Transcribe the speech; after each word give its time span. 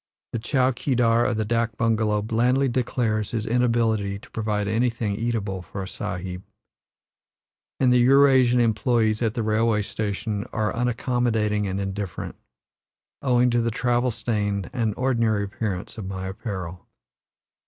The 0.33 0.39
chow 0.39 0.71
keedar 0.71 1.25
of 1.29 1.37
the 1.37 1.45
dak 1.45 1.77
bungalow 1.77 2.23
blandly 2.23 2.67
declares 2.67 3.29
his 3.29 3.45
inability 3.45 4.17
to 4.17 4.31
provide 4.31 4.67
anything 4.67 5.15
eatable 5.15 5.61
for 5.61 5.83
a 5.83 5.87
Sahib, 5.87 6.41
and 7.79 7.93
the 7.93 7.99
Eurasian 7.99 8.59
employes 8.59 9.21
at 9.21 9.35
the 9.35 9.43
railway 9.43 9.83
station 9.83 10.43
are 10.51 10.73
unaccommodating 10.73 11.67
and 11.67 11.79
indifferent, 11.79 12.35
owing 13.21 13.51
to 13.51 13.61
the 13.61 13.69
travel 13.69 14.09
stained 14.09 14.71
and 14.73 14.95
ordinary 14.97 15.43
appearance 15.43 15.99
of 15.99 16.07
my 16.07 16.29
apparel. 16.29 16.87